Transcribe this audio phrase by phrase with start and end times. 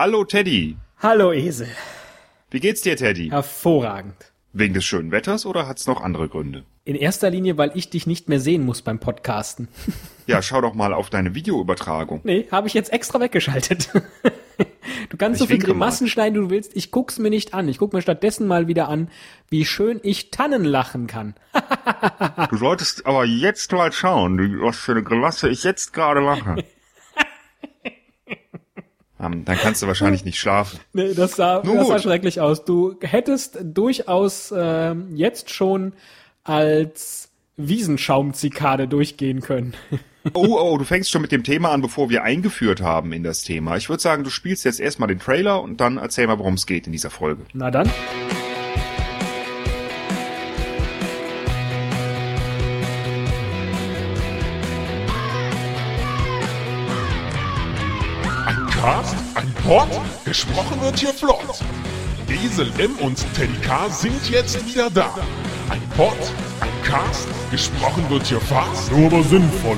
[0.00, 0.76] Hallo Teddy.
[1.02, 1.66] Hallo Esel.
[2.52, 3.30] Wie geht's dir, Teddy?
[3.30, 4.14] Hervorragend.
[4.52, 6.62] Wegen des schönen Wetters oder hat's noch andere Gründe?
[6.84, 9.66] In erster Linie, weil ich dich nicht mehr sehen muss beim Podcasten.
[10.28, 12.20] Ja, schau doch mal auf deine Videoübertragung.
[12.22, 13.90] Nee, habe ich jetzt extra weggeschaltet.
[15.10, 15.66] Du kannst Ich so viel mal.
[15.66, 16.76] Grimassen schneiden, du willst.
[16.76, 17.68] Ich guck's mir nicht an.
[17.68, 19.08] Ich guck mir stattdessen mal wieder an,
[19.48, 21.34] wie schön ich Tannen lachen kann.
[22.50, 26.64] Du solltest aber jetzt mal schauen, was für eine Grimasse ich jetzt gerade mache.
[29.20, 30.78] Ähm, Dann kannst du wahrscheinlich nicht schlafen.
[30.92, 32.64] Nee, das sah, Nun das sah schrecklich aus.
[32.64, 35.92] Du hättest durchaus ähm, jetzt schon
[36.44, 39.74] als Wiesenschaumzikade durchgehen können.
[40.34, 43.44] Oh, oh, du fängst schon mit dem Thema an, bevor wir eingeführt haben in das
[43.44, 43.78] Thema.
[43.78, 46.66] Ich würde sagen, du spielst jetzt erstmal den Trailer und dann erzähl mal, worum es
[46.66, 47.46] geht in dieser Folge.
[47.54, 47.88] Na dann.
[59.68, 59.86] Pod,
[60.24, 61.60] gesprochen wird hier flott.
[62.26, 65.14] Esel M und Teddy K sind jetzt wieder da.
[65.68, 66.16] Ein Pod,
[66.60, 69.76] ein Cast, gesprochen wird hier fast, nur aber sinnvoll.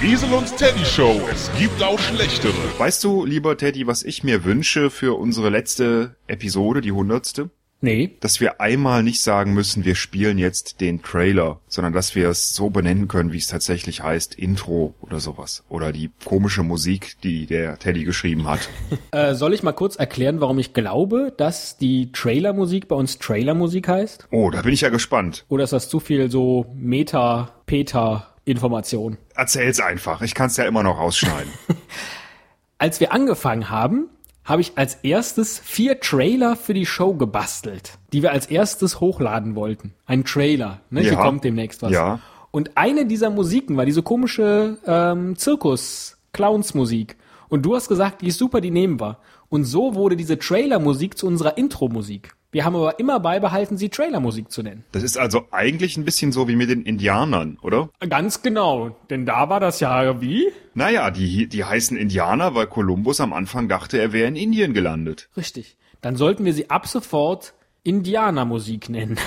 [0.00, 2.54] Esel und Teddy Show, es gibt auch schlechtere.
[2.78, 7.50] Weißt du, lieber Teddy, was ich mir wünsche für unsere letzte Episode, die hundertste?
[7.82, 8.16] Nee.
[8.20, 12.54] Dass wir einmal nicht sagen müssen, wir spielen jetzt den Trailer, sondern dass wir es
[12.54, 15.64] so benennen können, wie es tatsächlich heißt, Intro oder sowas.
[15.68, 18.68] Oder die komische Musik, die der Teddy geschrieben hat.
[19.10, 23.88] Äh, soll ich mal kurz erklären, warum ich glaube, dass die Trailermusik bei uns Trailermusik
[23.88, 24.28] heißt?
[24.30, 25.44] Oh, da bin ich ja gespannt.
[25.48, 29.18] Oder ist das zu viel so Meta, Peta Information?
[29.34, 30.22] Erzähl's einfach.
[30.22, 31.50] Ich kann's ja immer noch rausschneiden.
[32.78, 34.08] Als wir angefangen haben,
[34.44, 39.54] habe ich als erstes vier Trailer für die Show gebastelt, die wir als erstes hochladen
[39.54, 39.94] wollten.
[40.06, 41.00] Ein Trailer, ne?
[41.02, 41.22] Hier Ja.
[41.22, 41.92] kommt demnächst was.
[41.92, 42.18] Ja.
[42.50, 47.16] Und eine dieser Musiken war diese komische ähm, Zirkus-Clowns-Musik.
[47.48, 49.18] Und du hast gesagt, die ist super, die nehmen wir.
[49.48, 52.34] Und so wurde diese Trailer-Musik zu unserer Intro-Musik.
[52.52, 54.84] Wir haben aber immer beibehalten, sie Trailer-Musik zu nennen.
[54.92, 57.88] Das ist also eigentlich ein bisschen so wie mit den Indianern, oder?
[58.06, 60.52] Ganz genau, denn da war das ja wie?
[60.74, 65.30] Naja, die, die heißen Indianer, weil Kolumbus am Anfang dachte, er wäre in Indien gelandet.
[65.34, 65.78] Richtig.
[66.02, 67.54] Dann sollten wir sie ab sofort
[67.84, 69.18] Indianermusik nennen.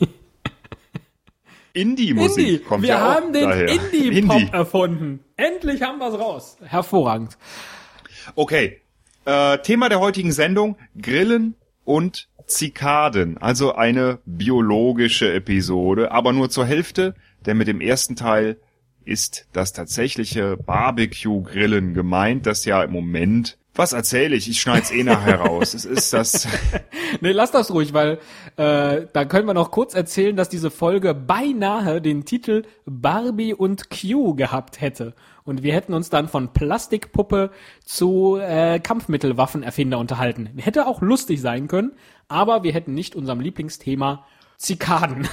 [1.74, 2.58] Indie-Musik Indie.
[2.58, 3.68] kommt wir ja auch haben den daher.
[3.68, 4.52] Indie-Pop Indie.
[4.52, 5.20] erfunden.
[5.36, 6.56] Endlich haben wir es raus.
[6.64, 7.38] Hervorragend.
[8.34, 8.80] Okay.
[9.26, 11.54] Äh, Thema der heutigen Sendung, Grillen
[11.88, 13.38] und Zikaden.
[13.38, 17.14] Also eine biologische Episode, aber nur zur Hälfte,
[17.46, 18.58] denn mit dem ersten Teil
[19.04, 23.56] ist das tatsächliche Barbecue-Grillen gemeint, das ja im Moment...
[23.78, 24.50] Was erzähle ich?
[24.50, 25.72] Ich schneid's eh nachher raus.
[25.72, 26.48] Es ist das...
[27.20, 28.18] Nee, lass das ruhig, weil
[28.56, 33.88] äh, da können wir noch kurz erzählen, dass diese Folge beinahe den Titel Barbie und
[33.88, 35.14] Q gehabt hätte.
[35.44, 37.50] Und wir hätten uns dann von Plastikpuppe
[37.84, 40.50] zu äh, Kampfmittelwaffenerfinder unterhalten.
[40.56, 41.92] Hätte auch lustig sein können,
[42.26, 44.26] aber wir hätten nicht unserem Lieblingsthema
[44.58, 45.28] Zikaden.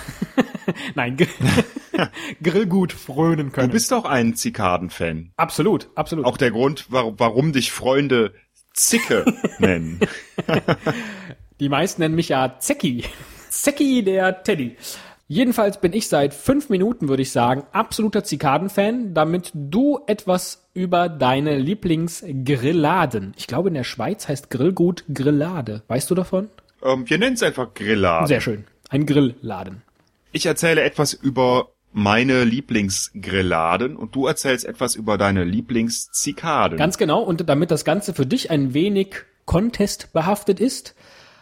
[0.96, 1.18] Nein,
[2.44, 3.70] Grillgut frönen können.
[3.70, 5.32] Du bist doch ein Zikaden-Fan.
[5.38, 6.26] absolut, absolut.
[6.26, 8.34] Auch der Grund, war, warum dich Freunde
[8.74, 9.26] Zicke
[9.60, 10.00] nennen.
[11.60, 13.06] Die meisten nennen mich ja Zecki.
[13.50, 14.76] Zecki der Teddy.
[15.28, 21.10] Jedenfalls bin ich seit fünf Minuten, würde ich sagen, absoluter Zikaden-Fan, damit du etwas über
[21.10, 23.34] deine Lieblingsgrilladen.
[23.38, 25.82] Ich glaube, in der Schweiz heißt Grillgut Grillade.
[25.88, 26.50] Weißt du davon?
[26.84, 28.28] ähm, wir nennen es einfach Grillladen.
[28.28, 28.66] Sehr schön.
[28.90, 29.82] Ein Grillladen.
[30.32, 36.78] Ich erzähle etwas über meine Lieblingsgrilladen und du erzählst etwas über deine Lieblingszikaden.
[36.78, 37.22] Ganz genau.
[37.22, 40.94] Und damit das Ganze für dich ein wenig contestbehaftet ist,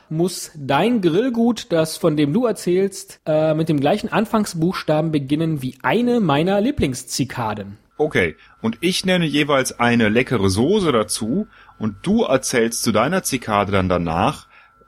[0.09, 5.75] muss dein Grillgut, das von dem du erzählst, äh, mit dem gleichen Anfangsbuchstaben beginnen wie
[5.81, 7.79] eine meiner Lieblingszikaden.
[7.97, 11.47] okay, und ich nenne jeweils eine leckere Soße dazu
[11.79, 14.47] und du erzählst zu deiner Zikade dann danach,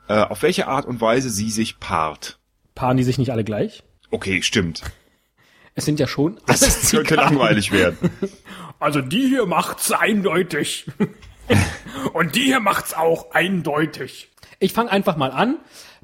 [0.09, 2.37] äh, auf welche Art und Weise sie sich paart.
[2.75, 3.83] Paaren die sich nicht alle gleich?
[4.11, 4.83] Okay, stimmt.
[5.75, 7.37] Es sind ja schon Das alles könnte Zikaden.
[7.37, 8.09] langweilig werden.
[8.79, 10.87] Also die hier macht's eindeutig.
[12.13, 14.31] Und die hier macht's auch eindeutig.
[14.59, 15.57] Ich fange einfach mal an.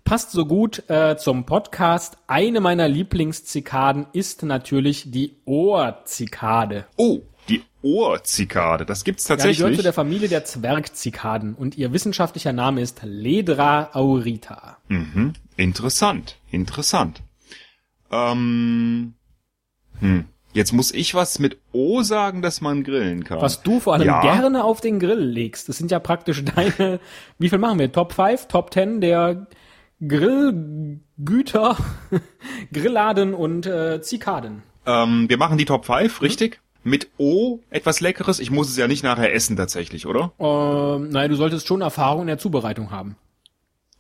[0.04, 2.18] Passt so gut äh, zum Podcast.
[2.28, 6.86] Eine meiner Lieblingszikaden ist natürlich die Ohrzikade.
[6.98, 9.78] Oh, die Ohrzikade, das gibt's Ja, die gehört tatsächlich.
[9.78, 14.78] zu der Familie der Zwergzikaden und ihr wissenschaftlicher Name ist Ledra aurita.
[14.90, 15.34] Mhm.
[15.56, 17.22] Interessant, interessant.
[18.12, 19.14] Ähm,
[20.02, 20.26] hm.
[20.54, 23.40] Jetzt muss ich was mit O sagen, dass man grillen kann.
[23.40, 24.20] Was du vor allem Ja.
[24.22, 25.70] gerne auf den Grill legst.
[25.70, 27.00] Das sind ja praktisch deine,
[27.40, 27.90] wie viel machen wir?
[27.90, 29.48] Top 5, Top 10 der
[30.06, 31.78] Grillgüter,
[32.74, 34.64] Grillladen und äh, Zikaden.
[34.86, 36.60] Ähm, wir machen die Top 5, richtig?
[36.84, 38.40] mit O etwas Leckeres?
[38.40, 40.32] Ich muss es ja nicht nachher essen tatsächlich, oder?
[40.40, 43.16] Ähm, naja, du solltest schon Erfahrung in der Zubereitung haben.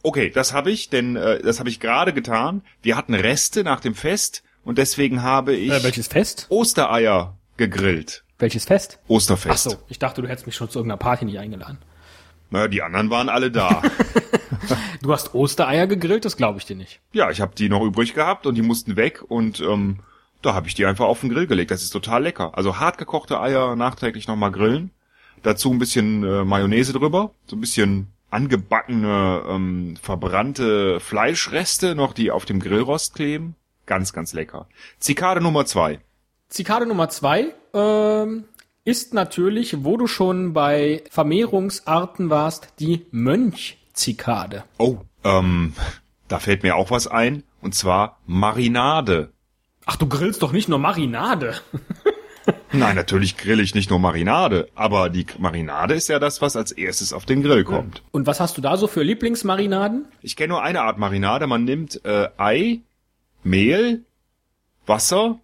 [0.03, 2.63] Okay, das habe ich, denn äh, das habe ich gerade getan.
[2.81, 6.47] Wir hatten Reste nach dem Fest und deswegen habe ich Äh, welches Fest?
[6.49, 8.23] Ostereier gegrillt.
[8.39, 8.99] Welches Fest?
[9.07, 9.67] Osterfest.
[9.67, 11.77] Ach so, ich dachte, du hättest mich schon zu irgendeiner Party nicht eingeladen.
[12.49, 13.81] Naja, die anderen waren alle da.
[15.01, 16.99] Du hast Ostereier gegrillt, das glaube ich dir nicht.
[17.13, 19.99] ja, ich habe die noch übrig gehabt und die mussten weg und ähm,
[20.43, 21.71] da habe ich die einfach auf den Grill gelegt.
[21.71, 22.55] Das ist total lecker.
[22.55, 24.91] Also hart gekochte Eier nachträglich nochmal grillen.
[25.41, 32.29] Dazu ein bisschen äh, Mayonnaise drüber, so ein bisschen angebackene, ähm, verbrannte Fleischreste noch, die
[32.31, 33.55] auf dem Grillrost kleben.
[33.91, 34.69] Ganz, ganz lecker.
[34.99, 35.99] Zikade Nummer zwei.
[36.47, 38.45] Zikade Nummer zwei ähm,
[38.85, 44.63] ist natürlich, wo du schon bei Vermehrungsarten warst, die Mönchzikade.
[44.77, 45.73] Oh, ähm,
[46.29, 47.43] da fällt mir auch was ein.
[47.61, 49.33] Und zwar Marinade.
[49.85, 51.59] Ach, du grillst doch nicht nur Marinade.
[52.71, 56.71] Nein, natürlich grill ich nicht nur Marinade, aber die Marinade ist ja das, was als
[56.71, 58.03] erstes auf den Grill kommt.
[58.11, 60.05] Und was hast du da so für Lieblingsmarinaden?
[60.21, 61.45] Ich kenne nur eine Art Marinade.
[61.45, 62.79] Man nimmt äh, Ei,
[63.43, 64.03] Mehl,
[64.85, 65.39] Wasser,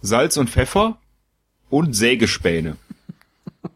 [0.00, 0.98] Salz und Pfeffer
[1.70, 2.76] und Sägespäne.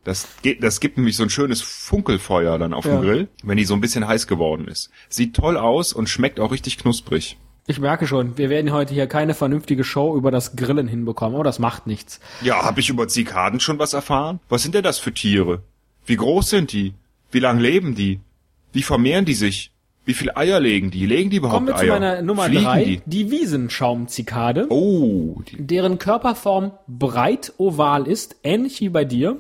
[0.05, 2.93] Das, geht, das gibt nämlich so ein schönes Funkelfeuer dann auf Ja.
[2.97, 4.91] dem Grill, wenn die so ein bisschen heiß geworden ist.
[5.09, 7.37] Sieht toll aus und schmeckt auch richtig knusprig.
[7.67, 11.45] Ich merke schon, wir werden heute hier keine vernünftige Show über das Grillen hinbekommen, aber
[11.45, 12.19] das macht nichts.
[12.41, 14.41] Ja, habe ich über Zikaden schon was erfahren?
[14.49, 15.63] Was sind denn das für Tiere?
[16.07, 16.95] Wie groß sind die?
[17.31, 18.21] Wie lang leben die?
[18.73, 19.72] Wie vermehren die sich?
[20.05, 21.07] Wie viel Eier legen die?
[21.07, 21.81] Legen die überhaupt Kommen wir Eier?
[21.95, 23.01] zu meiner Nummer Fliegen drei, Die?
[23.07, 24.67] die Wiesenschaumzikade.
[24.71, 29.37] Oh, die, deren Körperform breit oval ist, ähnlich wie bei dir.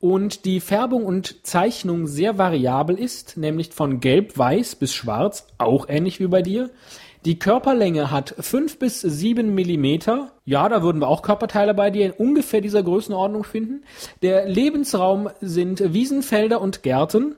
[0.00, 6.20] Und die Färbung und Zeichnung sehr variabel ist, nämlich von gelb-weiß bis schwarz, auch ähnlich
[6.20, 6.70] wie bei dir.
[7.24, 10.30] Die Körperlänge hat fünf bis sieben Millimeter.
[10.44, 13.82] Ja, da würden wir auch Körperteile bei dir in ungefähr dieser Größenordnung finden.
[14.22, 17.34] Der Lebensraum sind Wiesenfelder und Gärten.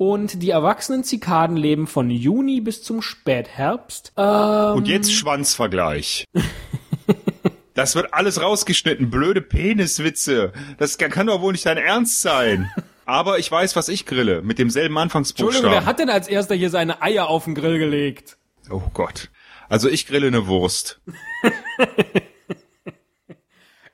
[0.00, 4.14] Und die erwachsenen Zikaden leben von Juni bis zum Spätherbst.
[4.16, 6.24] Ähm, Und jetzt Schwanzvergleich.
[7.74, 9.10] Das wird alles rausgeschnitten.
[9.10, 10.52] Blöde Peniswitze.
[10.78, 12.70] Das kann doch wohl nicht dein Ernst sein.
[13.06, 14.42] Aber ich weiß, was ich grille.
[14.42, 15.70] Mit demselben Entschuldigung, Anfangsbuchstaben.
[15.70, 18.36] wer hat denn als erster hier seine Eier auf den Grill gelegt?
[18.70, 19.30] oh Gott.
[19.68, 21.00] Also ich grille eine Wurst.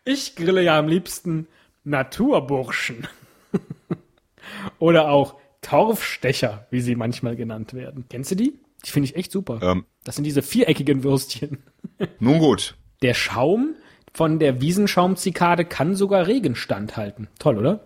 [0.05, 1.49] Ich grille ja am liebsten
[1.83, 3.09] Naturburschen.
[4.79, 5.35] Oder auch
[5.67, 8.05] Torfstecher, wie sie manchmal genannt werden.
[8.09, 8.55] Kennst du die?
[8.85, 9.59] Die finde ich echt super.
[9.63, 11.59] Ähm, Das sind diese viereckigen Würstchen.
[12.21, 12.77] nun gut.
[13.03, 13.75] Der Schaum
[14.15, 17.27] von der Wiesenschaumzikade kann sogar Regen standhalten.
[17.41, 17.81] Toll, oder?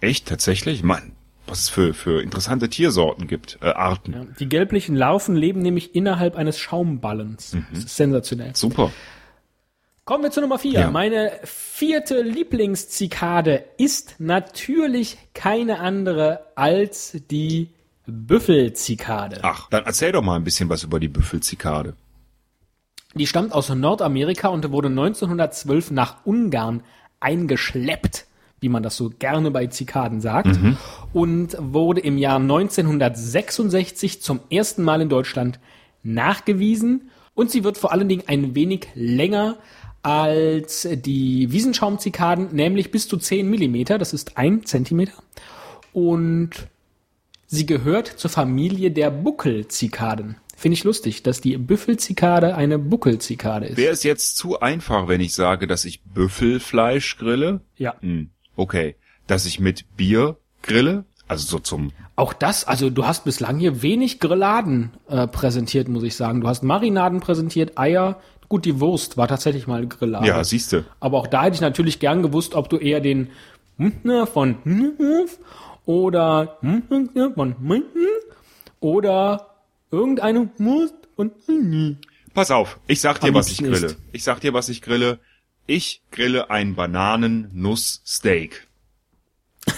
[0.00, 0.26] Echt?
[0.26, 0.82] Tatsächlich?
[0.82, 1.12] Mann,
[1.46, 4.12] was es für, für interessante Tiersorten gibt, äh, Arten.
[4.14, 4.24] Ja.
[4.38, 7.54] Die gelblichen Larven leben nämlich innerhalb eines Schaumballens.
[7.72, 8.56] Das ist sensationell.
[8.56, 8.90] Super.
[10.10, 10.80] Kommen wir zu Nummer vier.
[10.80, 10.90] Ja.
[10.90, 17.68] Meine vierte Lieblingszikade ist natürlich keine andere als die
[18.06, 19.38] Büffelzikade.
[19.42, 21.94] Ach, dann erzähl doch mal ein bisschen was über die Büffelzikade.
[23.14, 26.82] Die stammt aus Nordamerika und wurde 1912 nach Ungarn
[27.20, 28.26] eingeschleppt,
[28.58, 30.58] wie man das so gerne bei Zikaden sagt,
[31.12, 35.60] und wurde im Jahr 1966 zum ersten Mal in Deutschland
[36.02, 37.12] nachgewiesen.
[37.34, 39.56] Und sie wird vor allen Dingen ein wenig länger
[40.02, 45.12] als die Wiesenschaumzikaden, nämlich bis zu 10 Millimeter, das ist ein Zentimeter.
[45.92, 46.50] Und
[47.46, 50.36] sie gehört zur Familie der Buckelzikaden.
[50.56, 53.78] Finde ich lustig, dass die Büffelzikade eine Buckelzikade ist.
[53.78, 57.62] Wäre es jetzt zu einfach, wenn ich sage, dass ich Büffelfleisch grille?
[57.76, 57.94] Ja.
[58.00, 58.96] Hm, okay.
[59.26, 61.06] Dass ich mit Bier grille?
[61.28, 66.02] Also so zum Auch das, also du hast bislang hier wenig Grilladen äh, präsentiert, muss
[66.02, 66.40] ich sagen.
[66.40, 68.20] Du hast Marinaden präsentiert, Eier.
[68.50, 70.26] Gut, die Wurst war tatsächlich mal Grillade.
[70.26, 70.84] Ja, siehste.
[70.98, 73.30] Aber auch da hätte ich natürlich gern gewusst, ob du eher den
[74.32, 74.96] von
[75.86, 77.84] oder von
[78.80, 79.46] oder
[79.92, 81.32] irgendeine Wurst und
[82.34, 83.86] Pass auf, ich sag dir, was ich grille.
[83.86, 83.98] ist.
[84.10, 85.20] Ich sag dir, was ich grille.
[85.68, 88.66] Ich grille ein Bananen-Nuss-Steak.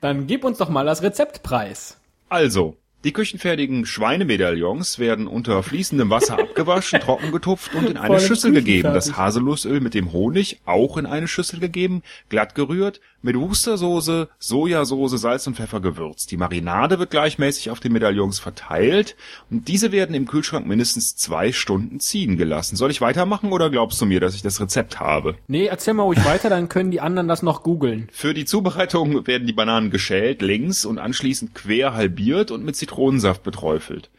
[0.00, 1.98] dann gib uns doch mal das Rezeptpreis.
[2.28, 8.20] Also, die küchenfertigen Schweinemedaillons werden unter fließendem Wasser abgewaschen, trocken getupft und in eine Voll
[8.20, 8.94] Schüssel gegeben.
[8.94, 15.20] Das Haselnussöl mit dem Honig auch in eine Schüssel gegeben, glatt gerührt, mit Wustersoße, Sojasauce,
[15.20, 16.30] Salz und Pfeffer gewürzt.
[16.30, 19.16] Die Marinade wird gleichmäßig auf den Medaillons verteilt
[19.50, 22.76] und diese werden im Kühlschrank mindestens zwei Stunden ziehen gelassen.
[22.76, 25.36] Soll ich weitermachen oder glaubst du mir, dass ich das Rezept habe?
[25.46, 28.08] Nee, erzähl mal ruhig weiter, dann können die anderen das noch googeln.
[28.12, 33.42] Für die Zubereitung werden die Bananen geschält, längs und anschließend quer halbiert und mit Zitronensaft
[33.42, 34.10] beträufelt.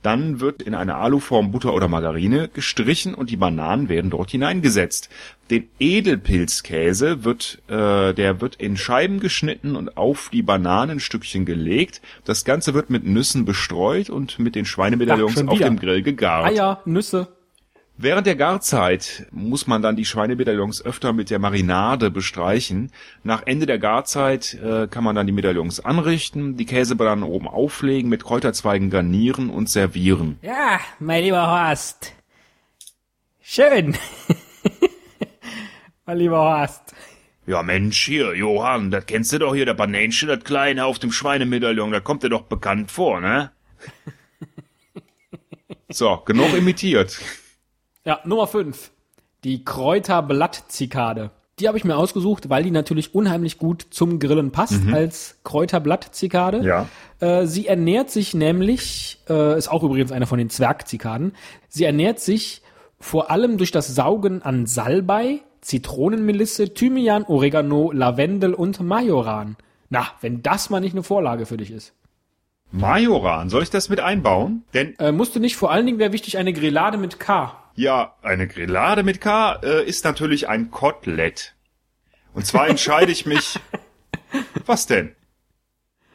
[0.00, 5.08] Dann wird in einer Aluform Butter oder Margarine gestrichen und die Bananen werden dort hineingesetzt.
[5.50, 12.00] Den Edelpilzkäse wird, äh, der wird in Scheiben geschnitten und auf die Bananenstückchen gelegt.
[12.24, 16.46] Das Ganze wird mit Nüssen bestreut und mit den Schweinemedaillons Ach, auf dem Grill gegart.
[16.46, 17.26] Eier, Nüsse.
[18.00, 22.92] Während der Garzeit muss man dann die Schweinemedaillons öfter mit der Marinade bestreichen.
[23.24, 28.08] Nach Ende der Garzeit äh, kann man dann die Medaillons anrichten, die Käsebananen oben auflegen,
[28.08, 30.38] mit Kräuterzweigen garnieren und servieren.
[30.42, 32.12] Ja, mein lieber Horst.
[33.42, 33.96] Schön.
[36.06, 36.94] mein lieber Horst.
[37.48, 41.10] Ja Mensch, hier, Johann, das kennst du doch hier, der Banänchen, das kleine auf dem
[41.10, 43.50] Schweinemedaillon, das kommt dir doch bekannt vor, ne?
[45.90, 47.18] So, genug imitiert.
[48.08, 48.90] Ja, Nummer 5.
[49.44, 51.30] Die Kräuterblattzikade.
[51.58, 56.62] Die habe ich mir ausgesucht, weil die natürlich unheimlich gut zum Grillen passt als Kräuterblattzikade.
[56.64, 56.86] Ja.
[57.20, 61.34] Äh, sie ernährt sich nämlich, äh, ist auch übrigens einer von den Zwergzikaden,
[61.68, 62.62] sie ernährt sich
[62.98, 69.58] vor allem durch das Saugen an Salbei, Zitronenmelisse, Thymian, Oregano, Lavendel und Majoran.
[69.90, 71.92] Na, wenn das mal nicht eine Vorlage für dich ist.
[72.70, 74.64] Majoran, soll ich das mit einbauen?
[74.74, 77.56] Denn Äh, musst du nicht, vor allen Dingen wäre wichtig eine Grillade mit K.
[77.74, 81.54] Ja, eine Grillade mit K äh, ist natürlich ein Kotelett.
[82.34, 83.58] Und zwar entscheide ich mich.
[84.66, 85.14] Was denn?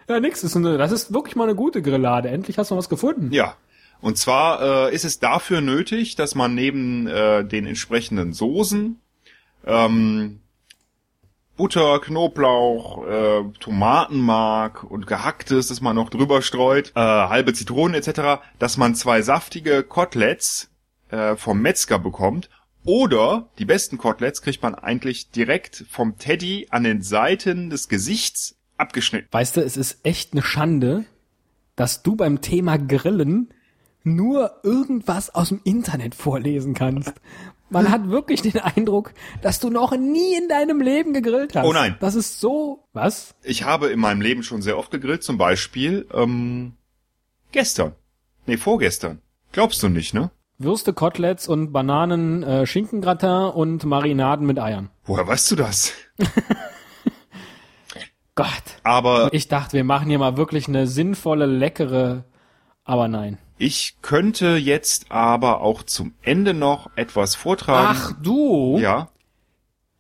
[0.08, 2.30] Ja, nix, ist eine, das ist wirklich mal eine gute Grillade.
[2.30, 3.32] Endlich hast du was gefunden.
[3.32, 3.56] Ja.
[4.02, 9.00] Und zwar äh, ist es dafür nötig, dass man neben äh, den entsprechenden Soßen
[9.66, 10.42] ähm,
[11.64, 18.44] Butter, Knoblauch, äh, Tomatenmark und gehacktes, das man noch drüber streut, äh, halbe Zitronen etc.,
[18.60, 20.70] dass man zwei saftige Koteletts
[21.10, 22.50] äh, vom Metzger bekommt.
[22.84, 28.58] Oder die besten Koteletts kriegt man eigentlich direkt vom Teddy an den Seiten des Gesichts
[28.76, 29.30] abgeschnitten.
[29.32, 31.06] Weißt du, es ist echt eine Schande,
[31.78, 33.54] dass du beim Thema Grillen
[34.04, 37.14] nur irgendwas aus dem Internet vorlesen kannst.
[37.74, 41.66] Man hat wirklich den Eindruck, dass du noch nie in deinem Leben gegrillt hast.
[41.66, 41.98] Oh nein.
[42.00, 42.86] Das ist so.
[42.94, 43.34] Was?
[43.42, 46.74] Ich habe in meinem Leben schon sehr oft gegrillt, zum Beispiel ähm,
[47.52, 47.94] gestern.
[48.46, 49.22] Nee, vorgestern.
[49.52, 50.32] Glaubst du nicht, ne?
[50.60, 54.90] Würste, Koteletts und Bananen, äh, Schinkengratin und Marinaden mit Eiern.
[55.06, 55.94] Woher weißt du das?
[58.36, 58.48] Gott.
[58.84, 62.26] Aber Ich dachte, wir machen hier mal wirklich eine sinnvolle, leckere,
[62.84, 63.38] aber nein.
[63.64, 67.98] Ich könnte jetzt aber auch zum Ende noch etwas vortragen.
[67.98, 68.78] Ach du?
[68.78, 69.08] Ja.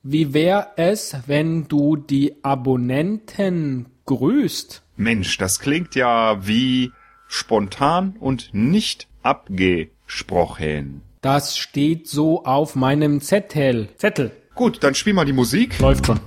[0.03, 4.83] Wie wär es, wenn du die Abonnenten grüßt?
[4.97, 6.91] Mensch, das klingt ja wie
[7.29, 11.01] spontan und nicht abgesprochen.
[11.21, 13.87] Das steht so auf meinem Zettel.
[13.95, 14.31] Zettel.
[14.55, 15.79] Gut, dann spiel mal die Musik.
[15.79, 16.19] Läuft schon.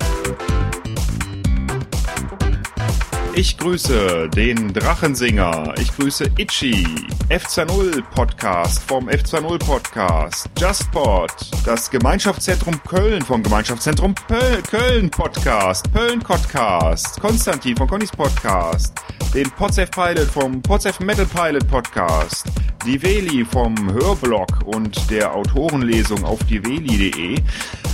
[3.39, 5.75] Ich grüße den Drachensinger.
[5.79, 6.87] Ich grüße Itchy,
[7.29, 11.31] F20 Podcast vom F20 Podcast, JustPod,
[11.67, 18.95] das Gemeinschaftszentrum Köln vom Gemeinschaftszentrum Pöl Köln Podcast, Pöln Podcast, Konstantin von Connys Podcast,
[19.35, 22.47] den Potsef Pilot vom Potsef Metal Pilot Podcast,
[22.87, 27.37] die Veli vom Hörblog und der Autorenlesung auf dieveli.de.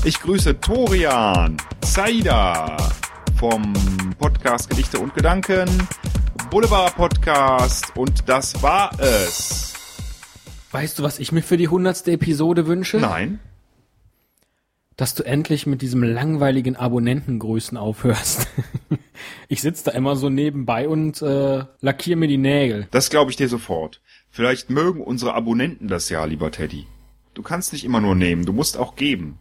[0.04, 2.76] Ich grüße Torian, Zaida,
[3.42, 3.72] vom
[4.20, 5.66] Podcast Gedichte und Gedanken,
[6.48, 9.74] Boulevard Podcast und das war es.
[10.70, 12.98] Weißt du, was ich mir für die hundertste Episode wünsche?
[12.98, 13.40] Nein,
[14.94, 18.46] Dass du endlich mit diesem langweiligen Abonnentengrüßen aufhörst.
[19.48, 22.86] ich sitze da immer so nebenbei und äh, lackier mir die Nägel.
[22.92, 24.00] das glaube ich dir sofort.
[24.30, 26.86] Vielleicht mögen unsere Abonnenten das ja, lieber Teddy.
[27.34, 29.40] Du kannst nicht immer nur nehmen, du musst auch geben.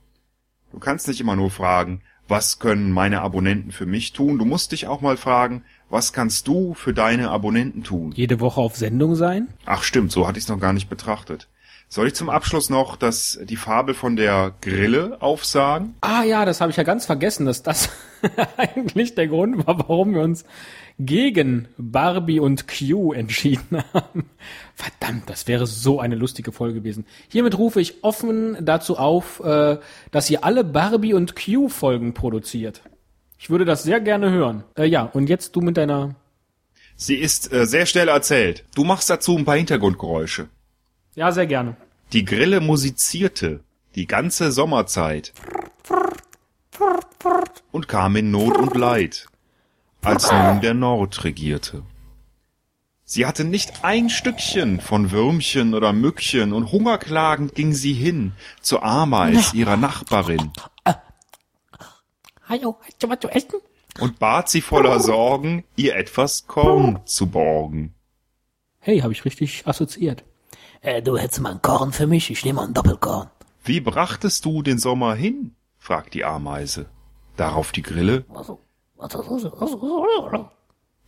[0.72, 2.02] Du kannst nicht immer nur fragen,
[2.32, 4.40] was können meine Abonnenten für mich tun?
[4.40, 8.14] Du musst dich auch mal fragen, was kannst du für deine Abonnenten tun?
[8.16, 9.50] Jede Woche auf Sendung sein?
[9.66, 11.50] Ach stimmt, so hatte ich es noch gar nicht betrachtet.
[11.90, 15.96] Soll ich zum Abschluss noch das, die Fabel von der Grille aufsagen?
[16.00, 17.90] Ah ja, das habe ich ja ganz vergessen, dass das
[18.58, 20.46] eigentlich der Grund war, warum wir uns
[21.06, 24.30] gegen Barbie und Q entschieden haben.
[24.76, 27.06] Verdammt, das wäre so eine lustige Folge gewesen.
[27.30, 29.78] Hiermit rufe ich offen dazu auf, äh,
[30.12, 32.82] dass ihr alle Barbie und Q Folgen produziert.
[33.40, 34.64] Ich würde das sehr gerne hören.
[34.78, 36.16] Äh, ja, und jetzt du mit deiner.
[36.96, 38.64] Sie ist äh, sehr schnell erzählt.
[38.76, 40.48] Du machst dazu ein paar Hintergrundgeräusche.
[41.16, 41.76] Ja, sehr gerne.
[42.14, 43.62] Die Grille musizierte
[43.96, 45.34] die ganze Sommerzeit
[47.72, 49.28] und kam in Not und Leid,
[50.04, 51.84] als nun der Nord regierte.
[53.04, 58.84] Sie hatte nicht ein Stückchen von Würmchen oder Mückchen und hungerklagend ging sie hin zur
[58.84, 60.52] Ameis ihrer Nachbarin
[62.48, 63.62] Hallo, hast du was zu essen?
[64.00, 67.94] und bat sie voller Sorgen, ihr etwas Korn zu borgen.
[68.80, 70.24] Hey, habe ich richtig assoziiert.
[70.82, 73.30] Äh, du hättest mal ein Korn für mich, ich nehme mal ein Doppelkorn.
[73.64, 75.56] Wie brachtest du den Sommer hin?
[75.78, 76.88] fragt die Ameise.
[77.38, 78.26] Darauf die Grille.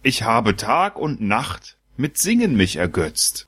[0.01, 3.45] Ich habe Tag und Nacht mit Singen mich ergötzt.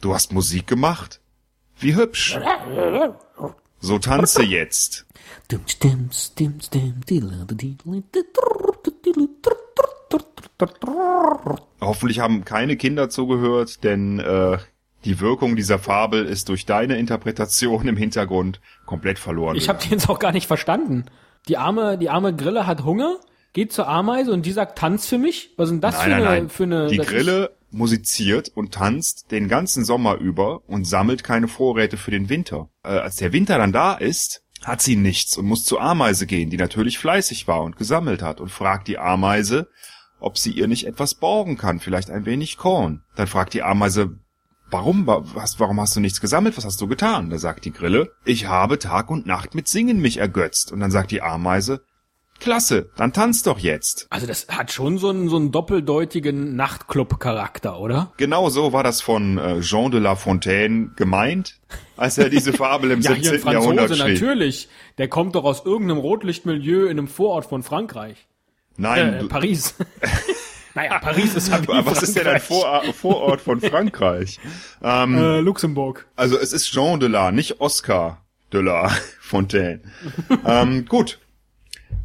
[0.00, 1.20] Du hast Musik gemacht?
[1.78, 2.38] Wie hübsch.
[3.80, 5.06] So tanze jetzt.
[11.80, 14.58] Hoffentlich haben keine Kinder zugehört, denn äh,
[15.08, 19.56] die Wirkung dieser Fabel ist durch deine Interpretation im Hintergrund komplett verloren.
[19.56, 21.06] Ich habe die jetzt auch gar nicht verstanden.
[21.48, 23.16] Die arme, die arme Grille hat Hunger,
[23.54, 25.54] geht zur Ameise und die sagt, tanz für mich?
[25.56, 26.48] Was denn das nein, für, nein, eine, nein.
[26.50, 26.86] für eine...
[26.88, 32.28] Die Grille musiziert und tanzt den ganzen Sommer über und sammelt keine Vorräte für den
[32.28, 32.68] Winter.
[32.84, 36.50] Äh, als der Winter dann da ist, hat sie nichts und muss zur Ameise gehen,
[36.50, 39.68] die natürlich fleißig war und gesammelt hat und fragt die Ameise,
[40.20, 43.04] ob sie ihr nicht etwas borgen kann, vielleicht ein wenig Korn.
[43.16, 44.18] Dann fragt die Ameise,
[44.70, 47.30] warum, wa- was, warum hast du nichts gesammelt, was hast du getan?
[47.30, 50.72] Da sagt die Grille, ich habe Tag und Nacht mit Singen mich ergötzt.
[50.72, 51.82] Und dann sagt die Ameise,
[52.40, 54.06] klasse, dann tanz doch jetzt.
[54.10, 58.12] Also das hat schon so einen, so einen doppeldeutigen Nachtclub-Charakter, oder?
[58.16, 61.58] Genau so war das von äh, Jean de La Fontaine gemeint,
[61.96, 63.52] als er diese Fabel im Ja, hier ein 17.
[63.52, 64.20] Jahrhundert Franzose, schrieb.
[64.22, 64.68] natürlich.
[64.98, 68.28] Der kommt doch aus irgendeinem Rotlichtmilieu in einem Vorort von Frankreich.
[68.76, 69.74] Nein, Äh, Paris.
[70.78, 72.40] naja, Paris ist wie aber was ist denn ein.
[72.40, 74.38] Vor Vorort von Frankreich?
[74.82, 76.06] ähm, Äh, Luxemburg.
[76.16, 78.88] also es ist Jean de La, nicht Oscar de La
[79.20, 79.80] Fontaine.
[80.46, 81.18] ähm, gut.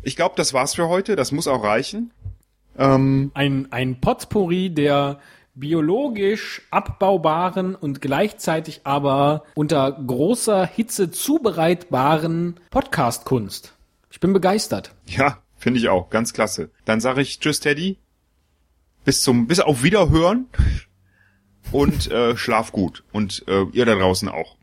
[0.01, 1.15] Ich glaube, das war's für heute.
[1.15, 2.11] Das muss auch reichen.
[2.77, 5.19] Ähm, Ein, ein Potpourri der
[5.55, 13.73] biologisch abbaubaren und gleichzeitig aber unter großer Hitze zubereitbaren Podcast-Kunst.
[14.11, 14.91] Ich bin begeistert.
[15.05, 16.09] ja, finde ich auch.
[16.09, 16.69] Ganz klasse.
[16.85, 17.97] Dann sage ich Tschüss, Teddy.
[19.05, 20.48] Bis zum, bis auf Wiederhören.
[21.72, 23.03] Und äh, schlaf gut.
[23.12, 24.57] Und äh, ihr da draußen auch.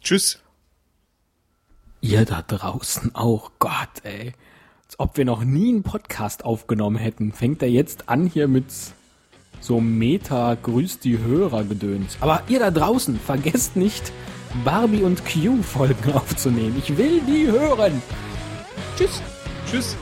[0.00, 0.40] Tschüss.
[2.00, 4.34] Ihr da draußen auch, Gott, ey.
[4.84, 7.32] Als ob wir noch nie einen Podcast aufgenommen hätten.
[7.32, 8.66] Fängt er jetzt an hier mit
[9.60, 12.18] so Meta grüßt die Hörer gedöns.
[12.20, 14.12] Aber ihr da draußen, vergesst nicht,
[14.62, 16.76] Barbie und Q Folgen aufzunehmen.
[16.78, 18.02] Ich will die hören.
[18.96, 19.22] Tschüss.
[19.70, 19.96] Tschüss.